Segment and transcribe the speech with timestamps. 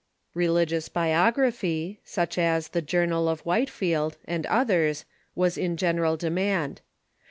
[0.33, 6.81] Religious biography, such as the "Journal of White field," and others, was in general demand.